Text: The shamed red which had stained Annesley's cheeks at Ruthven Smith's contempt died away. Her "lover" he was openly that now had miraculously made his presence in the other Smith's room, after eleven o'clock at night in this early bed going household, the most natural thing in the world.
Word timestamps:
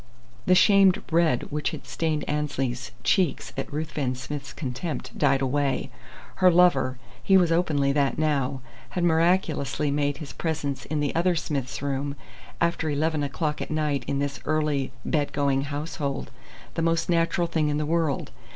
The 0.47 0.55
shamed 0.55 1.03
red 1.11 1.51
which 1.51 1.69
had 1.69 1.85
stained 1.85 2.27
Annesley's 2.27 2.89
cheeks 3.03 3.53
at 3.55 3.71
Ruthven 3.71 4.15
Smith's 4.15 4.51
contempt 4.51 5.15
died 5.15 5.41
away. 5.43 5.91
Her 6.37 6.49
"lover" 6.49 6.97
he 7.21 7.37
was 7.37 7.51
openly 7.51 7.91
that 7.91 8.17
now 8.17 8.61
had 8.97 9.03
miraculously 9.03 9.91
made 9.91 10.17
his 10.17 10.33
presence 10.33 10.85
in 10.85 11.01
the 11.01 11.13
other 11.13 11.35
Smith's 11.35 11.83
room, 11.83 12.15
after 12.59 12.89
eleven 12.89 13.21
o'clock 13.21 13.61
at 13.61 13.69
night 13.69 14.03
in 14.07 14.17
this 14.17 14.39
early 14.45 14.91
bed 15.05 15.33
going 15.33 15.65
household, 15.65 16.31
the 16.73 16.81
most 16.81 17.07
natural 17.07 17.45
thing 17.45 17.69
in 17.69 17.77
the 17.77 17.85
world. 17.85 18.31